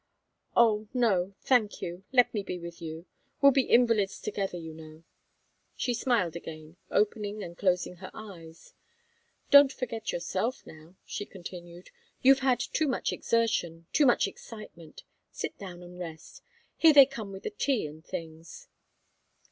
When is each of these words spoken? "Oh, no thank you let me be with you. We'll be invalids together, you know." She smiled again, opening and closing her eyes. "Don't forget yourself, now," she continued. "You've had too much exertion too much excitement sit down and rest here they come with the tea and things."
"Oh, 0.57 0.87
no 0.95 1.35
thank 1.41 1.79
you 1.79 2.03
let 2.11 2.33
me 2.33 2.41
be 2.41 2.57
with 2.57 2.81
you. 2.81 3.05
We'll 3.39 3.51
be 3.51 3.69
invalids 3.69 4.19
together, 4.19 4.57
you 4.57 4.73
know." 4.73 5.03
She 5.75 5.93
smiled 5.93 6.35
again, 6.35 6.77
opening 6.89 7.43
and 7.43 7.55
closing 7.55 7.97
her 7.97 8.09
eyes. 8.11 8.73
"Don't 9.51 9.71
forget 9.71 10.11
yourself, 10.11 10.65
now," 10.65 10.95
she 11.05 11.27
continued. 11.27 11.91
"You've 12.23 12.39
had 12.39 12.59
too 12.59 12.87
much 12.87 13.13
exertion 13.13 13.85
too 13.93 14.07
much 14.07 14.27
excitement 14.27 15.03
sit 15.31 15.55
down 15.59 15.83
and 15.83 15.99
rest 15.99 16.41
here 16.77 16.93
they 16.93 17.05
come 17.05 17.31
with 17.31 17.43
the 17.43 17.51
tea 17.51 17.85
and 17.85 18.03
things." 18.03 18.69